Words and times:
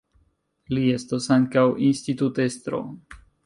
Li 0.75 0.85
estas 0.93 1.29
ankaŭ 1.37 1.67
institutestro. 1.91 2.85